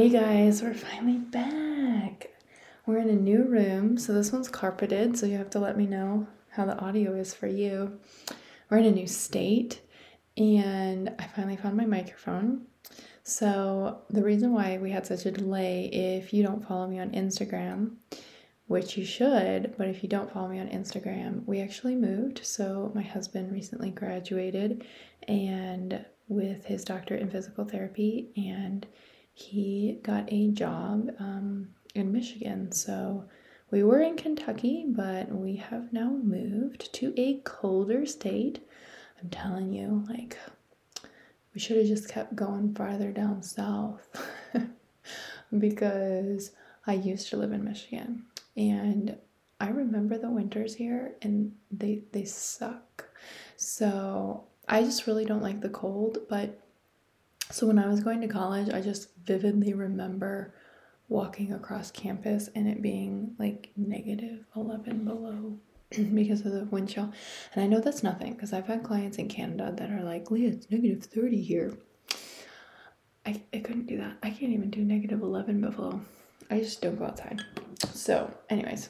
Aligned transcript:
Hey 0.00 0.08
guys, 0.08 0.62
we're 0.62 0.72
finally 0.72 1.18
back. 1.18 2.30
We're 2.86 3.00
in 3.00 3.10
a 3.10 3.16
new 3.16 3.44
room, 3.44 3.98
so 3.98 4.14
this 4.14 4.32
one's 4.32 4.48
carpeted, 4.48 5.18
so 5.18 5.26
you 5.26 5.36
have 5.36 5.50
to 5.50 5.58
let 5.58 5.76
me 5.76 5.84
know 5.84 6.26
how 6.48 6.64
the 6.64 6.78
audio 6.78 7.14
is 7.14 7.34
for 7.34 7.46
you. 7.46 8.00
We're 8.70 8.78
in 8.78 8.86
a 8.86 8.92
new 8.92 9.06
state, 9.06 9.82
and 10.38 11.14
I 11.18 11.26
finally 11.26 11.58
found 11.58 11.76
my 11.76 11.84
microphone. 11.84 12.62
So, 13.24 14.00
the 14.08 14.22
reason 14.22 14.54
why 14.54 14.78
we 14.78 14.90
had 14.90 15.04
such 15.04 15.26
a 15.26 15.30
delay, 15.30 15.90
if 15.92 16.32
you 16.32 16.42
don't 16.42 16.66
follow 16.66 16.86
me 16.86 16.98
on 16.98 17.10
Instagram, 17.10 17.96
which 18.68 18.96
you 18.96 19.04
should, 19.04 19.74
but 19.76 19.88
if 19.88 20.02
you 20.02 20.08
don't 20.08 20.32
follow 20.32 20.48
me 20.48 20.60
on 20.60 20.68
Instagram, 20.68 21.44
we 21.44 21.60
actually 21.60 21.94
moved. 21.94 22.40
So, 22.42 22.90
my 22.94 23.02
husband 23.02 23.52
recently 23.52 23.90
graduated 23.90 24.82
and 25.28 26.06
with 26.26 26.64
his 26.64 26.86
doctorate 26.86 27.20
in 27.20 27.28
physical 27.28 27.66
therapy, 27.66 28.30
and 28.34 28.86
he 29.40 29.98
got 30.02 30.32
a 30.32 30.48
job 30.48 31.10
um, 31.18 31.68
in 31.94 32.12
Michigan. 32.12 32.72
So 32.72 33.24
we 33.70 33.82
were 33.82 34.00
in 34.00 34.16
Kentucky, 34.16 34.84
but 34.88 35.30
we 35.30 35.56
have 35.56 35.92
now 35.92 36.10
moved 36.10 36.92
to 36.94 37.14
a 37.16 37.40
colder 37.40 38.06
state. 38.06 38.66
I'm 39.22 39.30
telling 39.30 39.72
you, 39.72 40.04
like, 40.08 40.38
we 41.54 41.60
should 41.60 41.76
have 41.76 41.86
just 41.86 42.08
kept 42.08 42.34
going 42.34 42.74
farther 42.74 43.12
down 43.12 43.42
south 43.42 44.08
because 45.58 46.52
I 46.86 46.94
used 46.94 47.28
to 47.30 47.36
live 47.36 47.52
in 47.52 47.64
Michigan 47.64 48.24
and 48.56 49.16
I 49.60 49.68
remember 49.68 50.16
the 50.16 50.30
winters 50.30 50.74
here 50.74 51.12
and 51.22 51.52
they 51.70 52.02
they 52.12 52.24
suck. 52.24 53.08
So 53.56 54.44
I 54.68 54.82
just 54.82 55.06
really 55.06 55.24
don't 55.24 55.42
like 55.42 55.60
the 55.60 55.68
cold, 55.68 56.18
but 56.28 56.58
so 57.50 57.66
when 57.66 57.78
I 57.78 57.88
was 57.88 58.00
going 58.00 58.20
to 58.20 58.28
college, 58.28 58.70
I 58.70 58.80
just 58.80 59.08
vividly 59.24 59.74
remember 59.74 60.54
walking 61.08 61.52
across 61.52 61.90
campus 61.90 62.48
and 62.54 62.68
it 62.68 62.80
being 62.80 63.34
like 63.38 63.70
negative 63.76 64.44
11 64.54 65.04
below 65.04 65.58
because 66.14 66.46
of 66.46 66.52
the 66.52 66.64
wind 66.66 66.88
chill. 66.88 67.12
And 67.54 67.64
I 67.64 67.66
know 67.66 67.80
that's 67.80 68.02
nothing 68.02 68.34
because 68.34 68.52
I've 68.52 68.66
had 68.66 68.84
clients 68.84 69.18
in 69.18 69.28
Canada 69.28 69.74
that 69.76 69.90
are 69.90 70.02
like, 70.02 70.30
Leah, 70.30 70.50
it's 70.50 70.70
negative 70.70 71.04
30 71.04 71.42
here. 71.42 71.76
I, 73.26 73.42
I 73.52 73.58
couldn't 73.58 73.86
do 73.86 73.98
that. 73.98 74.16
I 74.22 74.30
can't 74.30 74.52
even 74.52 74.70
do 74.70 74.82
negative 74.82 75.20
11 75.20 75.60
below. 75.60 76.00
I 76.50 76.60
just 76.60 76.80
don't 76.80 76.98
go 76.98 77.06
outside. 77.06 77.42
So, 77.92 78.32
anyways, 78.48 78.88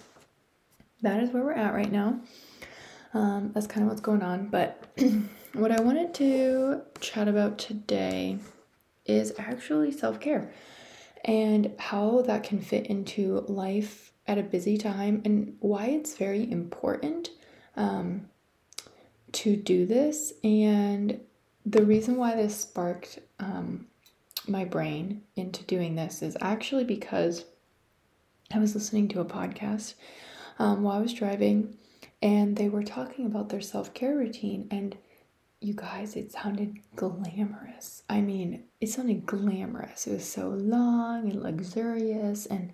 that 1.02 1.22
is 1.22 1.30
where 1.30 1.42
we're 1.42 1.52
at 1.52 1.74
right 1.74 1.90
now. 1.90 2.20
Um, 3.12 3.50
that's 3.54 3.66
kind 3.66 3.82
of 3.82 3.88
what's 3.88 4.00
going 4.00 4.22
on. 4.22 4.48
But 4.48 4.84
what 5.52 5.72
I 5.72 5.80
wanted 5.80 6.14
to 6.14 6.82
chat 7.00 7.28
about 7.28 7.58
today 7.58 8.38
is 9.04 9.32
actually 9.38 9.92
self 9.92 10.20
care 10.20 10.52
and 11.24 11.72
how 11.78 12.22
that 12.22 12.44
can 12.44 12.60
fit 12.60 12.86
into 12.86 13.44
life 13.48 14.12
at 14.26 14.38
a 14.38 14.42
busy 14.42 14.78
time 14.78 15.22
and 15.24 15.56
why 15.60 15.86
it's 15.86 16.16
very 16.16 16.50
important 16.50 17.30
um, 17.76 18.28
to 19.32 19.56
do 19.56 19.86
this. 19.86 20.32
And 20.44 21.20
the 21.66 21.84
reason 21.84 22.16
why 22.16 22.36
this 22.36 22.56
sparked 22.56 23.18
um, 23.38 23.86
my 24.46 24.64
brain 24.64 25.22
into 25.36 25.62
doing 25.64 25.96
this 25.96 26.22
is 26.22 26.36
actually 26.40 26.84
because 26.84 27.44
I 28.52 28.58
was 28.58 28.74
listening 28.74 29.08
to 29.08 29.20
a 29.20 29.24
podcast 29.24 29.94
um, 30.58 30.82
while 30.82 30.98
I 30.98 31.02
was 31.02 31.12
driving 31.12 31.76
and 32.22 32.56
they 32.56 32.68
were 32.68 32.82
talking 32.82 33.26
about 33.26 33.48
their 33.48 33.60
self 33.60 33.92
care 33.94 34.16
routine. 34.16 34.68
And 34.70 34.96
you 35.60 35.74
guys, 35.74 36.16
it 36.16 36.32
sounded 36.32 36.78
glamorous. 36.96 38.02
I 38.08 38.20
mean, 38.22 38.64
it 38.80 38.88
sounded 38.88 39.26
glamorous. 39.26 40.06
It 40.06 40.12
was 40.12 40.30
so 40.30 40.48
long 40.48 41.30
and 41.30 41.42
luxurious 41.42 42.46
and 42.46 42.72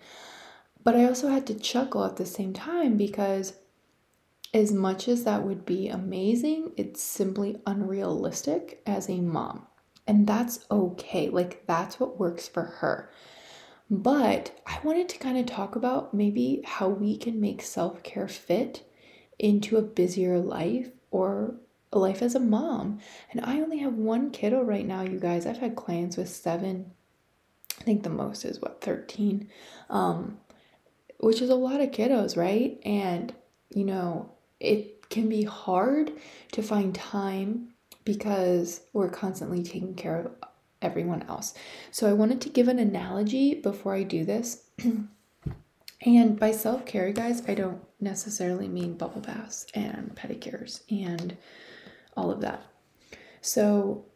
but 0.84 0.94
I 0.94 1.04
also 1.06 1.26
had 1.26 1.48
to 1.48 1.54
chuckle 1.54 2.04
at 2.04 2.14
the 2.16 2.24
same 2.24 2.52
time 2.52 2.96
because 2.96 3.54
as 4.54 4.70
much 4.70 5.08
as 5.08 5.24
that 5.24 5.42
would 5.42 5.66
be 5.66 5.88
amazing, 5.88 6.70
it's 6.76 7.02
simply 7.02 7.60
unrealistic 7.66 8.82
as 8.86 9.08
a 9.10 9.20
mom. 9.20 9.66
And 10.06 10.28
that's 10.28 10.64
okay. 10.70 11.28
Like 11.28 11.66
that's 11.66 11.98
what 11.98 12.20
works 12.20 12.46
for 12.46 12.62
her. 12.62 13.10
But 13.90 14.60
I 14.64 14.78
wanted 14.84 15.08
to 15.08 15.18
kind 15.18 15.36
of 15.38 15.46
talk 15.46 15.74
about 15.74 16.14
maybe 16.14 16.62
how 16.64 16.88
we 16.88 17.16
can 17.16 17.40
make 17.40 17.62
self-care 17.62 18.28
fit 18.28 18.88
into 19.40 19.76
a 19.76 19.82
busier 19.82 20.38
life 20.38 20.90
or 21.10 21.56
life 21.92 22.22
as 22.22 22.34
a 22.34 22.40
mom. 22.40 23.00
And 23.30 23.44
I 23.44 23.60
only 23.60 23.78
have 23.78 23.94
one 23.94 24.30
kiddo 24.30 24.62
right 24.62 24.86
now, 24.86 25.02
you 25.02 25.18
guys. 25.18 25.46
I've 25.46 25.58
had 25.58 25.76
clients 25.76 26.16
with 26.16 26.28
seven. 26.28 26.92
I 27.80 27.84
think 27.84 28.02
the 28.02 28.10
most 28.10 28.44
is 28.44 28.60
what, 28.60 28.80
13? 28.80 29.48
Um, 29.90 30.38
which 31.18 31.40
is 31.40 31.50
a 31.50 31.54
lot 31.54 31.80
of 31.80 31.90
kiddos, 31.90 32.36
right? 32.36 32.78
And, 32.84 33.34
you 33.70 33.84
know, 33.84 34.32
it 34.60 35.08
can 35.08 35.28
be 35.28 35.44
hard 35.44 36.12
to 36.52 36.62
find 36.62 36.94
time 36.94 37.68
because 38.04 38.82
we're 38.92 39.08
constantly 39.08 39.62
taking 39.62 39.94
care 39.94 40.20
of 40.20 40.30
everyone 40.82 41.24
else. 41.28 41.54
So 41.90 42.08
I 42.08 42.12
wanted 42.12 42.40
to 42.42 42.48
give 42.48 42.68
an 42.68 42.78
analogy 42.78 43.54
before 43.54 43.94
I 43.94 44.02
do 44.02 44.24
this. 44.24 44.64
and 46.02 46.38
by 46.38 46.52
self 46.52 46.86
care, 46.86 47.10
guys, 47.12 47.42
I 47.48 47.54
don't 47.54 47.80
necessarily 48.00 48.68
mean 48.68 48.96
bubble 48.96 49.20
baths 49.20 49.66
and 49.74 50.14
pedicures 50.14 50.82
and 50.90 51.36
all 52.16 52.30
of 52.30 52.40
that. 52.40 52.64
So 53.40 54.06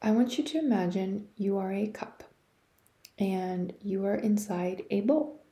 I 0.00 0.10
want 0.10 0.38
you 0.38 0.44
to 0.44 0.58
imagine 0.58 1.28
you 1.36 1.58
are 1.58 1.72
a 1.72 1.88
cup 1.88 2.24
and 3.18 3.72
you 3.80 4.04
are 4.06 4.14
inside 4.14 4.84
a 4.90 5.02
bowl, 5.02 5.44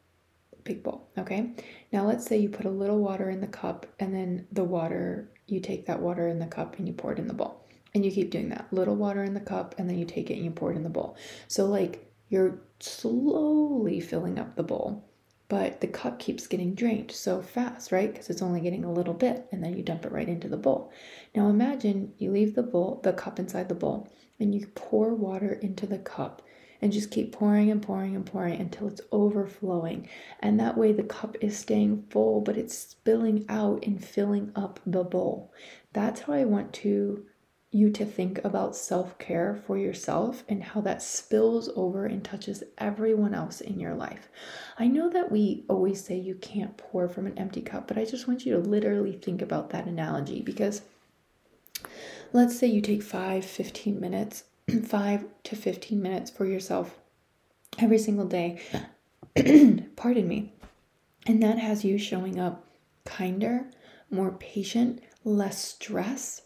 a 0.58 0.62
big 0.62 0.82
bowl, 0.82 1.08
okay? 1.18 1.50
Now 1.92 2.06
let's 2.06 2.26
say 2.26 2.38
you 2.38 2.48
put 2.48 2.66
a 2.66 2.70
little 2.70 2.98
water 2.98 3.30
in 3.30 3.40
the 3.40 3.46
cup 3.46 3.86
and 3.98 4.14
then 4.14 4.46
the 4.50 4.64
water, 4.64 5.30
you 5.46 5.60
take 5.60 5.86
that 5.86 6.00
water 6.00 6.28
in 6.28 6.38
the 6.38 6.46
cup 6.46 6.78
and 6.78 6.88
you 6.88 6.94
pour 6.94 7.12
it 7.12 7.18
in 7.18 7.28
the 7.28 7.34
bowl. 7.34 7.64
And 7.92 8.04
you 8.04 8.12
keep 8.12 8.30
doing 8.30 8.48
that. 8.50 8.68
Little 8.72 8.94
water 8.94 9.24
in 9.24 9.34
the 9.34 9.40
cup 9.40 9.74
and 9.76 9.90
then 9.90 9.98
you 9.98 10.04
take 10.04 10.30
it 10.30 10.34
and 10.34 10.44
you 10.44 10.52
pour 10.52 10.72
it 10.72 10.76
in 10.76 10.84
the 10.84 10.88
bowl. 10.88 11.16
So 11.48 11.66
like 11.66 12.10
you're 12.28 12.60
slowly 12.78 14.00
filling 14.00 14.38
up 14.38 14.54
the 14.54 14.62
bowl 14.62 15.09
but 15.50 15.80
the 15.80 15.88
cup 15.88 16.20
keeps 16.20 16.46
getting 16.46 16.74
drained 16.74 17.10
so 17.10 17.42
fast, 17.42 17.90
right? 17.90 18.12
Because 18.12 18.30
it's 18.30 18.40
only 18.40 18.60
getting 18.60 18.84
a 18.84 18.92
little 18.92 19.12
bit 19.12 19.48
and 19.50 19.62
then 19.62 19.76
you 19.76 19.82
dump 19.82 20.06
it 20.06 20.12
right 20.12 20.28
into 20.28 20.48
the 20.48 20.56
bowl. 20.56 20.92
Now 21.34 21.48
imagine 21.48 22.14
you 22.18 22.30
leave 22.30 22.54
the 22.54 22.62
bowl, 22.62 23.00
the 23.02 23.12
cup 23.12 23.40
inside 23.40 23.68
the 23.68 23.74
bowl, 23.74 24.08
and 24.38 24.54
you 24.54 24.68
pour 24.76 25.12
water 25.12 25.54
into 25.54 25.88
the 25.88 25.98
cup 25.98 26.40
and 26.80 26.92
just 26.92 27.10
keep 27.10 27.32
pouring 27.32 27.68
and 27.68 27.82
pouring 27.82 28.14
and 28.14 28.24
pouring 28.24 28.60
until 28.60 28.86
it's 28.86 29.00
overflowing. 29.10 30.08
And 30.38 30.60
that 30.60 30.78
way 30.78 30.92
the 30.92 31.02
cup 31.02 31.36
is 31.40 31.58
staying 31.58 32.04
full, 32.10 32.40
but 32.42 32.56
it's 32.56 32.78
spilling 32.78 33.44
out 33.48 33.84
and 33.84 34.02
filling 34.02 34.52
up 34.54 34.78
the 34.86 35.02
bowl. 35.02 35.52
That's 35.92 36.20
how 36.20 36.32
I 36.32 36.44
want 36.44 36.72
to 36.74 37.26
you 37.72 37.90
to 37.90 38.04
think 38.04 38.44
about 38.44 38.74
self 38.74 39.16
care 39.18 39.54
for 39.66 39.78
yourself 39.78 40.42
and 40.48 40.62
how 40.62 40.80
that 40.80 41.02
spills 41.02 41.70
over 41.76 42.04
and 42.04 42.24
touches 42.24 42.64
everyone 42.78 43.34
else 43.34 43.60
in 43.60 43.78
your 43.78 43.94
life. 43.94 44.28
I 44.78 44.88
know 44.88 45.08
that 45.10 45.30
we 45.30 45.64
always 45.68 46.04
say 46.04 46.16
you 46.16 46.34
can't 46.34 46.76
pour 46.76 47.08
from 47.08 47.26
an 47.26 47.38
empty 47.38 47.60
cup, 47.60 47.86
but 47.86 47.96
I 47.96 48.04
just 48.04 48.26
want 48.26 48.44
you 48.44 48.54
to 48.54 48.58
literally 48.58 49.12
think 49.12 49.40
about 49.40 49.70
that 49.70 49.86
analogy 49.86 50.42
because 50.42 50.82
let's 52.32 52.58
say 52.58 52.66
you 52.66 52.80
take 52.80 53.02
5 53.02 53.44
15 53.44 54.00
minutes 54.00 54.44
5 54.84 55.24
to 55.44 55.56
15 55.56 56.02
minutes 56.02 56.30
for 56.30 56.46
yourself 56.46 56.98
every 57.78 57.98
single 57.98 58.26
day 58.26 58.60
pardon 59.96 60.28
me 60.28 60.52
and 61.26 61.42
that 61.42 61.58
has 61.58 61.84
you 61.84 61.98
showing 61.98 62.38
up 62.38 62.64
kinder 63.04 63.66
more 64.10 64.32
patient 64.32 65.00
less 65.24 65.64
stress 65.64 66.42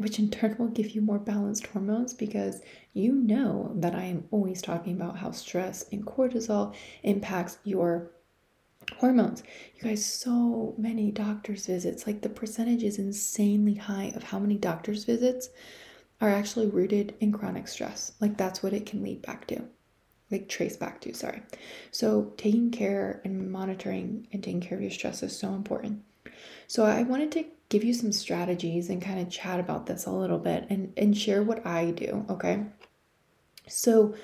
which 0.00 0.18
in 0.18 0.30
turn 0.30 0.56
will 0.58 0.68
give 0.68 0.90
you 0.92 1.02
more 1.02 1.18
balanced 1.18 1.66
hormones 1.66 2.14
because 2.14 2.62
you 2.94 3.12
know 3.12 3.70
that 3.74 3.94
I 3.94 4.04
am 4.04 4.24
always 4.30 4.62
talking 4.62 4.94
about 4.94 5.18
how 5.18 5.30
stress 5.30 5.84
and 5.92 6.06
cortisol 6.06 6.74
impacts 7.02 7.58
your 7.64 8.10
hormones. 8.96 9.42
You 9.76 9.82
guys, 9.82 10.04
so 10.04 10.74
many 10.78 11.10
doctor's 11.10 11.66
visits, 11.66 12.06
like 12.06 12.22
the 12.22 12.30
percentage 12.30 12.82
is 12.82 12.98
insanely 12.98 13.74
high 13.74 14.12
of 14.16 14.22
how 14.22 14.38
many 14.38 14.56
doctor's 14.56 15.04
visits 15.04 15.50
are 16.22 16.30
actually 16.30 16.68
rooted 16.68 17.14
in 17.20 17.30
chronic 17.30 17.68
stress. 17.68 18.12
Like 18.20 18.38
that's 18.38 18.62
what 18.62 18.72
it 18.72 18.86
can 18.86 19.02
lead 19.02 19.20
back 19.20 19.46
to, 19.48 19.62
like 20.30 20.48
trace 20.48 20.78
back 20.78 21.02
to, 21.02 21.12
sorry. 21.12 21.42
So 21.90 22.32
taking 22.38 22.70
care 22.70 23.20
and 23.26 23.52
monitoring 23.52 24.28
and 24.32 24.42
taking 24.42 24.62
care 24.62 24.78
of 24.78 24.82
your 24.82 24.90
stress 24.90 25.22
is 25.22 25.38
so 25.38 25.52
important. 25.52 26.02
So 26.68 26.86
I 26.86 27.02
wanted 27.02 27.32
to 27.32 27.44
give 27.70 27.84
you 27.84 27.94
some 27.94 28.12
strategies 28.12 28.90
and 28.90 29.00
kind 29.00 29.20
of 29.20 29.30
chat 29.30 29.58
about 29.58 29.86
this 29.86 30.04
a 30.04 30.10
little 30.10 30.38
bit 30.38 30.66
and, 30.68 30.92
and 30.96 31.16
share 31.16 31.42
what 31.42 31.64
I 31.64 31.92
do, 31.92 32.26
okay? 32.28 32.64
So 33.68 34.14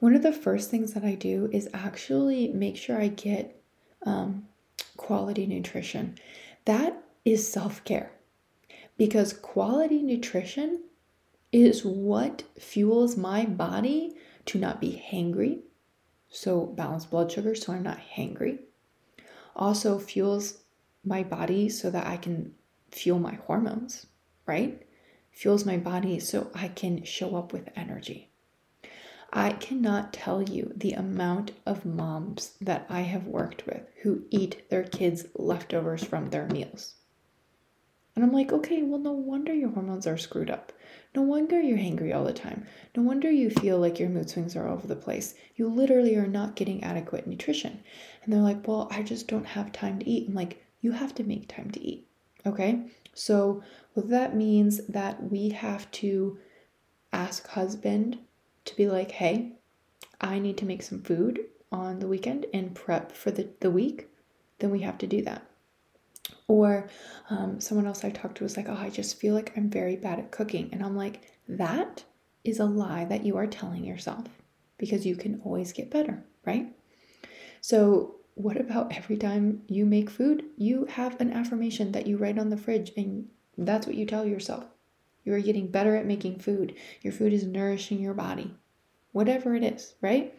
one 0.00 0.14
of 0.14 0.22
the 0.22 0.32
first 0.32 0.70
things 0.70 0.94
that 0.94 1.04
I 1.04 1.14
do 1.14 1.48
is 1.52 1.68
actually 1.72 2.48
make 2.48 2.76
sure 2.76 3.00
I 3.00 3.08
get 3.08 3.62
um, 4.04 4.48
quality 4.96 5.46
nutrition. 5.46 6.16
That 6.64 7.02
is 7.24 7.50
self 7.50 7.84
care 7.84 8.12
because 8.96 9.32
quality 9.32 10.02
nutrition 10.02 10.82
is 11.52 11.84
what 11.84 12.44
fuels 12.58 13.16
my 13.16 13.44
body 13.44 14.16
to 14.46 14.58
not 14.58 14.80
be 14.80 15.02
hangry. 15.12 15.60
So, 16.28 16.66
balanced 16.66 17.10
blood 17.10 17.30
sugar, 17.30 17.54
so 17.54 17.72
I'm 17.72 17.82
not 17.82 18.00
hangry. 18.16 18.58
Also, 19.54 19.98
fuels 19.98 20.58
my 21.04 21.22
body 21.22 21.68
so 21.68 21.90
that 21.90 22.06
I 22.06 22.16
can 22.16 22.52
fuel 22.90 23.18
my 23.18 23.34
hormones, 23.46 24.06
right? 24.46 24.86
Fuels 25.32 25.64
my 25.64 25.76
body 25.76 26.18
so 26.18 26.50
I 26.54 26.68
can 26.68 27.04
show 27.04 27.36
up 27.36 27.52
with 27.52 27.68
energy. 27.76 28.30
I 29.32 29.50
cannot 29.50 30.12
tell 30.12 30.42
you 30.42 30.72
the 30.74 30.92
amount 30.92 31.52
of 31.66 31.84
moms 31.84 32.56
that 32.60 32.86
I 32.88 33.02
have 33.02 33.26
worked 33.26 33.66
with 33.66 33.82
who 34.02 34.24
eat 34.30 34.68
their 34.70 34.84
kids' 34.84 35.26
leftovers 35.34 36.04
from 36.04 36.30
their 36.30 36.46
meals. 36.46 36.94
And 38.14 38.24
I'm 38.24 38.32
like, 38.32 38.50
okay, 38.50 38.82
well, 38.82 38.98
no 38.98 39.12
wonder 39.12 39.52
your 39.52 39.68
hormones 39.68 40.06
are 40.06 40.16
screwed 40.16 40.48
up. 40.48 40.72
No 41.14 41.20
wonder 41.20 41.60
you're 41.60 41.76
hangry 41.76 42.14
all 42.14 42.24
the 42.24 42.32
time. 42.32 42.66
No 42.96 43.02
wonder 43.02 43.30
you 43.30 43.50
feel 43.50 43.78
like 43.78 43.98
your 43.98 44.08
mood 44.08 44.30
swings 44.30 44.56
are 44.56 44.66
all 44.66 44.74
over 44.74 44.86
the 44.86 44.96
place. 44.96 45.34
You 45.54 45.68
literally 45.68 46.16
are 46.16 46.26
not 46.26 46.56
getting 46.56 46.82
adequate 46.82 47.26
nutrition. 47.26 47.82
And 48.24 48.32
they're 48.32 48.40
like, 48.40 48.66
well, 48.66 48.88
I 48.90 49.02
just 49.02 49.28
don't 49.28 49.44
have 49.44 49.70
time 49.70 49.98
to 49.98 50.08
eat. 50.08 50.28
I'm 50.28 50.34
like, 50.34 50.64
you 50.80 50.92
have 50.92 51.14
to 51.16 51.24
make 51.24 51.48
time 51.48 51.70
to 51.72 51.80
eat. 51.80 52.08
Okay? 52.46 52.86
So, 53.14 53.62
what 53.94 54.08
that 54.10 54.36
means 54.36 54.86
that 54.86 55.30
we 55.30 55.50
have 55.50 55.90
to 55.92 56.38
ask 57.12 57.46
husband 57.48 58.18
to 58.66 58.76
be 58.76 58.86
like, 58.86 59.12
hey, 59.12 59.52
I 60.20 60.38
need 60.38 60.58
to 60.58 60.66
make 60.66 60.82
some 60.82 61.02
food 61.02 61.40
on 61.72 61.98
the 61.98 62.06
weekend 62.06 62.46
and 62.52 62.74
prep 62.74 63.12
for 63.12 63.30
the, 63.30 63.48
the 63.60 63.70
week, 63.70 64.08
then 64.58 64.70
we 64.70 64.80
have 64.80 64.98
to 64.98 65.06
do 65.06 65.22
that. 65.22 65.46
Or 66.48 66.88
um, 67.30 67.60
someone 67.60 67.86
else 67.86 68.04
I 68.04 68.10
talked 68.10 68.38
to 68.38 68.44
was 68.44 68.56
like, 68.56 68.68
oh, 68.68 68.76
I 68.78 68.90
just 68.90 69.18
feel 69.18 69.34
like 69.34 69.52
I'm 69.56 69.70
very 69.70 69.96
bad 69.96 70.18
at 70.18 70.30
cooking. 70.30 70.68
And 70.72 70.82
I'm 70.82 70.96
like, 70.96 71.30
that 71.48 72.04
is 72.44 72.60
a 72.60 72.64
lie 72.64 73.04
that 73.06 73.24
you 73.24 73.36
are 73.36 73.46
telling 73.46 73.84
yourself 73.84 74.26
because 74.78 75.06
you 75.06 75.16
can 75.16 75.40
always 75.44 75.72
get 75.72 75.90
better, 75.90 76.24
right? 76.44 76.68
So, 77.60 78.15
what 78.36 78.60
about 78.60 78.94
every 78.94 79.16
time 79.16 79.62
you 79.66 79.86
make 79.86 80.10
food, 80.10 80.44
you 80.58 80.84
have 80.84 81.18
an 81.20 81.32
affirmation 81.32 81.92
that 81.92 82.06
you 82.06 82.18
write 82.18 82.38
on 82.38 82.50
the 82.50 82.56
fridge 82.56 82.92
and 82.94 83.26
that's 83.56 83.86
what 83.86 83.96
you 83.96 84.04
tell 84.04 84.26
yourself? 84.26 84.66
You 85.24 85.32
are 85.32 85.40
getting 85.40 85.68
better 85.68 85.96
at 85.96 86.04
making 86.04 86.40
food. 86.40 86.74
Your 87.00 87.14
food 87.14 87.32
is 87.32 87.44
nourishing 87.44 87.98
your 87.98 88.12
body, 88.12 88.54
whatever 89.12 89.54
it 89.54 89.64
is, 89.64 89.94
right? 90.02 90.34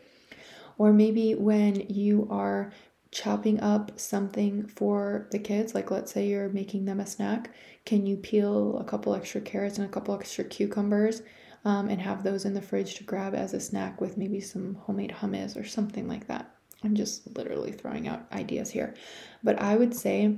Or 0.77 0.93
maybe 0.93 1.33
when 1.33 1.89
you 1.89 2.27
are 2.29 2.71
chopping 3.09 3.59
up 3.61 3.99
something 3.99 4.67
for 4.67 5.27
the 5.31 5.39
kids, 5.39 5.73
like 5.73 5.89
let's 5.89 6.11
say 6.11 6.27
you're 6.27 6.49
making 6.49 6.85
them 6.85 6.99
a 6.99 7.07
snack, 7.07 7.49
can 7.83 8.05
you 8.05 8.15
peel 8.15 8.77
a 8.77 8.83
couple 8.83 9.15
extra 9.15 9.41
carrots 9.41 9.79
and 9.79 9.87
a 9.87 9.91
couple 9.91 10.13
extra 10.13 10.43
cucumbers 10.43 11.23
um, 11.65 11.89
and 11.89 11.99
have 11.99 12.21
those 12.21 12.45
in 12.45 12.53
the 12.53 12.61
fridge 12.61 12.93
to 12.95 13.03
grab 13.03 13.33
as 13.33 13.55
a 13.55 13.59
snack 13.59 13.99
with 13.99 14.17
maybe 14.17 14.39
some 14.39 14.75
homemade 14.75 15.15
hummus 15.19 15.59
or 15.59 15.65
something 15.65 16.07
like 16.07 16.27
that? 16.27 16.56
I'm 16.83 16.95
just 16.95 17.35
literally 17.35 17.71
throwing 17.71 18.07
out 18.07 18.25
ideas 18.31 18.69
here. 18.69 18.93
But 19.43 19.61
I 19.61 19.75
would 19.75 19.95
say 19.95 20.37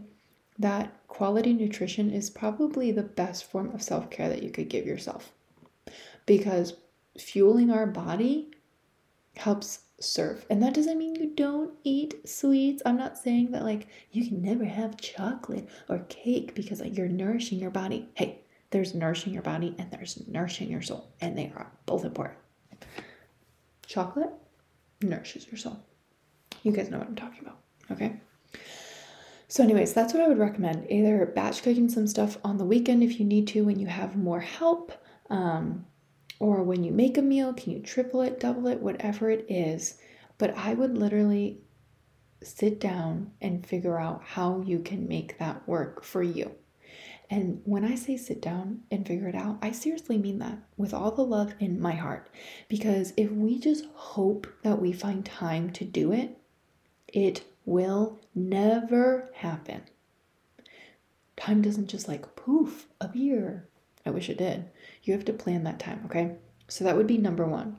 that 0.57 1.07
quality 1.07 1.53
nutrition 1.53 2.12
is 2.12 2.30
probably 2.30 2.91
the 2.91 3.03
best 3.03 3.45
form 3.45 3.71
of 3.71 3.81
self 3.81 4.09
care 4.09 4.30
that 4.30 4.44
you 4.44 4.51
could 4.51 4.69
give 4.69 4.86
yourself 4.86 5.31
because 6.25 6.74
fueling 7.18 7.71
our 7.71 7.88
body 7.88 8.51
helps 9.36 9.80
serve. 10.00 10.45
And 10.50 10.62
that 10.63 10.74
doesn't 10.74 10.97
mean 10.97 11.15
you 11.15 11.31
don't 11.36 11.74
eat 11.83 12.27
sweets. 12.27 12.81
I'm 12.86 12.97
not 12.97 13.18
saying 13.18 13.51
that 13.51 13.63
like 13.63 13.88
you 14.12 14.27
can 14.27 14.41
never 14.41 14.65
have 14.65 14.97
chocolate 14.97 15.68
or 15.88 16.06
cake 16.09 16.56
because 16.56 16.80
like, 16.81 16.97
you're 16.97 17.07
nourishing 17.07 17.59
your 17.59 17.71
body. 17.71 18.07
Hey, 18.13 18.41
there's 18.71 18.94
nourishing 18.94 19.33
your 19.33 19.41
body 19.41 19.75
and 19.77 19.91
there's 19.91 20.21
nourishing 20.27 20.69
your 20.69 20.81
soul, 20.81 21.09
and 21.21 21.38
they 21.38 21.51
are 21.56 21.71
both 21.86 22.06
important. 22.06 22.38
Chocolate 23.88 24.31
nourishes 25.01 25.47
your 25.47 25.57
soul. 25.57 25.80
You 26.64 26.72
guys 26.72 26.90
know 26.90 26.98
what 26.98 27.08
I'm 27.08 27.16
talking 27.16 27.40
about, 27.42 27.60
okay? 27.92 28.20
So, 29.48 29.64
anyways, 29.64 29.94
that's 29.94 30.14
what 30.14 30.22
I 30.22 30.28
would 30.28 30.38
recommend. 30.38 30.86
Either 30.92 31.26
batch 31.26 31.64
cooking 31.64 31.90
some 31.90 32.08
stuff 32.08 32.38
on 32.44 32.58
the 32.58 32.66
weekend 32.66 33.04
if 33.04 33.20
you 33.20 33.26
need 33.26 33.48
to 33.50 33.66
when 33.66 33.80
you 33.80 33.88
have 33.88 34.16
more 34.16 34.42
help, 34.42 34.92
um, 35.30 35.86
or 36.40 36.64
when 36.64 36.84
you 36.84 36.92
make 36.92 37.18
a 37.18 37.22
meal, 37.22 37.54
can 37.54 37.74
you 37.74 37.80
triple 37.80 38.22
it, 38.22 38.40
double 38.40 38.68
it, 38.68 38.80
whatever 38.80 39.30
it 39.30 39.46
is. 39.50 39.98
But 40.38 40.56
I 40.56 40.74
would 40.74 40.98
literally 40.98 41.62
sit 42.44 42.80
down 42.80 43.32
and 43.42 43.66
figure 43.66 44.00
out 44.00 44.24
how 44.24 44.62
you 44.62 44.80
can 44.80 45.08
make 45.08 45.38
that 45.40 45.68
work 45.68 46.04
for 46.04 46.24
you. 46.24 46.52
And 47.30 47.62
when 47.64 47.86
I 47.86 47.96
say 47.96 48.18
sit 48.18 48.42
down 48.42 48.82
and 48.90 49.06
figure 49.06 49.28
it 49.28 49.36
out, 49.36 49.60
I 49.62 49.72
seriously 49.72 50.18
mean 50.18 50.40
that 50.40 50.58
with 50.78 50.94
all 50.94 51.12
the 51.12 51.24
love 51.24 51.54
in 51.60 51.80
my 51.80 51.94
heart. 51.94 52.30
Because 52.70 53.14
if 53.18 53.32
we 53.32 53.60
just 53.60 53.86
hope 53.94 54.48
that 54.64 54.82
we 54.82 54.92
find 54.92 55.24
time 55.24 55.70
to 55.72 55.86
do 55.86 56.12
it, 56.12 56.38
it 57.14 57.44
will 57.66 58.20
never 58.34 59.30
happen. 59.36 59.82
Time 61.38 61.62
doesn't 61.62 61.88
just 61.88 62.08
like 62.08 62.36
poof 62.36 62.88
appear. 63.00 63.68
I 64.06 64.10
wish 64.12 64.30
it 64.30 64.38
did. 64.38 64.66
You 65.04 65.14
have 65.14 65.26
to 65.26 65.34
plan 65.34 65.64
that 65.64 65.80
time, 65.80 66.02
okay? 66.06 66.36
So 66.68 66.84
that 66.84 66.98
would 66.98 67.08
be 67.08 67.18
number 67.18 67.46
one. 67.46 67.78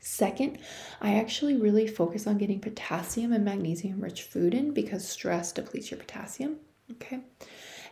Second, 0.00 0.58
I 1.00 1.16
actually 1.16 1.56
really 1.56 1.86
focus 1.86 2.26
on 2.26 2.38
getting 2.38 2.60
potassium 2.60 3.32
and 3.32 3.44
magnesium 3.44 4.00
rich 4.00 4.22
food 4.22 4.54
in 4.54 4.72
because 4.72 5.06
stress 5.06 5.52
depletes 5.52 5.90
your 5.90 5.98
potassium, 5.98 6.56
okay? 6.92 7.20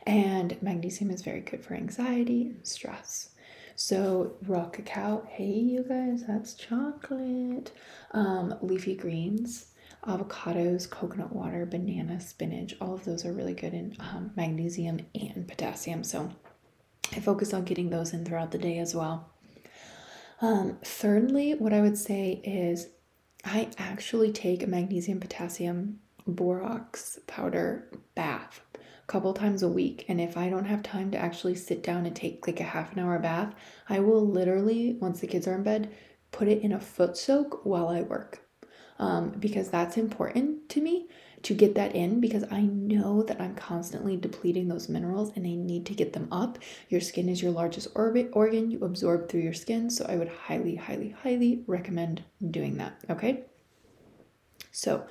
And 0.06 0.60
magnesium 0.62 1.10
is 1.10 1.22
very 1.22 1.40
good 1.40 1.64
for 1.64 1.74
anxiety 1.74 2.42
and 2.46 2.66
stress. 2.66 3.30
So, 3.74 4.36
raw 4.46 4.66
cacao, 4.70 5.26
hey, 5.28 5.50
you 5.50 5.82
guys, 5.82 6.24
that's 6.26 6.54
chocolate. 6.54 7.72
Um, 8.12 8.54
leafy 8.62 8.94
greens, 8.94 9.66
avocados, 10.06 10.88
coconut 10.88 11.34
water, 11.34 11.66
banana, 11.66 12.20
spinach, 12.20 12.74
all 12.80 12.94
of 12.94 13.04
those 13.04 13.24
are 13.24 13.32
really 13.32 13.54
good 13.54 13.74
in 13.74 13.96
um, 13.98 14.30
magnesium 14.36 15.00
and 15.14 15.46
potassium. 15.48 16.04
So 16.04 16.30
I 17.12 17.20
focus 17.20 17.52
on 17.52 17.64
getting 17.64 17.90
those 17.90 18.12
in 18.12 18.24
throughout 18.24 18.50
the 18.50 18.58
day 18.58 18.78
as 18.78 18.94
well. 18.94 19.30
Um, 20.40 20.78
thirdly, 20.84 21.54
what 21.54 21.72
I 21.72 21.80
would 21.80 21.98
say 21.98 22.40
is 22.44 22.88
I 23.44 23.68
actually 23.78 24.32
take 24.32 24.62
a 24.62 24.66
magnesium 24.66 25.20
potassium 25.20 26.00
borax 26.26 27.18
powder 27.26 27.88
bath 28.14 28.60
a 28.74 29.06
couple 29.06 29.32
times 29.32 29.62
a 29.62 29.68
week. 29.68 30.04
And 30.08 30.20
if 30.20 30.36
I 30.36 30.48
don't 30.48 30.64
have 30.64 30.82
time 30.82 31.10
to 31.12 31.18
actually 31.18 31.54
sit 31.54 31.82
down 31.82 32.06
and 32.06 32.14
take 32.14 32.46
like 32.46 32.60
a 32.60 32.64
half 32.64 32.92
an 32.92 32.98
hour 32.98 33.18
bath, 33.18 33.54
I 33.88 34.00
will 34.00 34.26
literally, 34.26 34.98
once 35.00 35.20
the 35.20 35.26
kids 35.26 35.46
are 35.46 35.54
in 35.54 35.62
bed, 35.62 35.92
put 36.32 36.48
it 36.48 36.62
in 36.62 36.72
a 36.72 36.80
foot 36.80 37.16
soak 37.16 37.64
while 37.64 37.88
I 37.88 38.02
work 38.02 38.45
um, 38.98 39.30
because 39.30 39.68
that's 39.68 39.96
important 39.96 40.68
to 40.70 40.80
me 40.80 41.08
to 41.42 41.54
get 41.54 41.74
that 41.74 41.94
in 41.94 42.20
because 42.20 42.44
I 42.50 42.62
know 42.62 43.22
that 43.22 43.40
I'm 43.40 43.54
constantly 43.54 44.16
depleting 44.16 44.68
those 44.68 44.88
minerals 44.88 45.30
and 45.36 45.46
I 45.46 45.54
need 45.54 45.86
to 45.86 45.94
get 45.94 46.12
them 46.12 46.28
up. 46.32 46.58
Your 46.88 47.00
skin 47.00 47.28
is 47.28 47.40
your 47.40 47.52
largest 47.52 47.88
orbit 47.94 48.30
organ 48.32 48.70
you 48.70 48.80
absorb 48.80 49.28
through 49.28 49.42
your 49.42 49.52
skin, 49.52 49.90
so 49.90 50.06
I 50.08 50.16
would 50.16 50.28
highly, 50.28 50.74
highly, 50.74 51.10
highly 51.22 51.62
recommend 51.66 52.24
doing 52.50 52.78
that. 52.78 52.98
Okay. 53.10 53.44
So 54.72 55.06